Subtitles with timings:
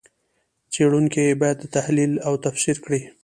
[0.73, 3.01] څېړونکي یې باید تحلیل او تفسیر کړي.